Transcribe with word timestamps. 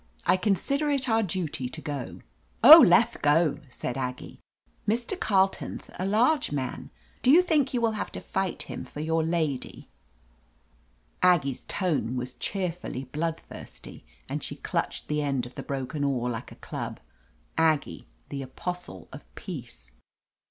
I 0.25 0.35
con 0.35 0.55
sider 0.55 0.89
it 0.89 1.07
our 1.07 1.21
duty 1.21 1.69
to 1.69 1.79
go." 1.79 2.21
"Oh, 2.63 2.79
leth 2.79 3.21
go!" 3.21 3.59
said 3.69 3.97
Aggie. 3.99 4.39
"Mr. 4.87 5.15
Carletonth 5.15 5.91
a 5.99 6.07
large 6.07 6.51
man. 6.51 6.89
Do 7.21 7.29
you 7.29 7.43
think 7.43 7.71
you 7.71 7.81
will 7.81 7.91
have 7.91 8.11
to 8.13 8.19
fight 8.19 8.63
him 8.63 8.83
for 8.83 8.99
your 8.99 9.23
lady?" 9.23 9.89
Aggie's 11.31 11.65
tone 11.65 12.15
was 12.15 12.31
328 12.33 12.95
LETITIA 12.95 13.11
CARBERRY 13.11 13.11
cheerfully 13.11 13.11
bloodthirsty, 13.55 14.05
and 14.27 14.41
she 14.41 14.55
clutched 14.55 15.07
the 15.07 15.21
end 15.21 15.45
of 15.45 15.53
the 15.53 15.61
broken 15.61 16.03
oar 16.03 16.31
like 16.31 16.51
a 16.51 16.55
club. 16.55 16.99
Aggie, 17.55 18.07
the 18.29 18.41
apostle 18.41 19.07
of 19.11 19.35
peace 19.35 19.91